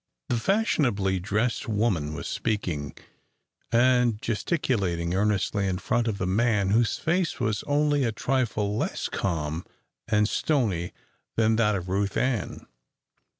The 0.29 0.37
fashionably 0.37 1.19
dressed 1.19 1.67
woman 1.69 2.15
was 2.15 2.27
speaking 2.27 2.95
and 3.71 4.19
gesticulating 4.19 5.13
earnestly 5.13 5.67
in 5.67 5.77
front 5.77 6.07
of 6.07 6.17
the 6.17 6.25
man 6.25 6.71
whose 6.71 6.97
face 6.97 7.39
was 7.39 7.61
only 7.67 8.03
a 8.03 8.11
trifle 8.11 8.75
less 8.75 9.07
calm 9.07 9.63
and 10.07 10.27
stony 10.27 10.91
than 11.35 11.55
that 11.57 11.75
of 11.75 11.87
Ruth 11.87 12.17
Ann. 12.17 12.65